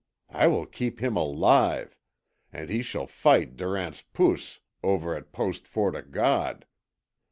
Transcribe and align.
I 0.31 0.47
will 0.47 0.65
keep 0.65 0.99
him 0.99 1.15
alive; 1.15 1.95
and 2.51 2.71
he 2.71 2.81
shall 2.81 3.05
fight 3.05 3.55
Durant's 3.55 4.01
POOS 4.01 4.59
over 4.81 5.15
at 5.15 5.31
Post 5.31 5.67
Fort 5.67 5.93
O' 5.95 6.01
God! 6.01 6.65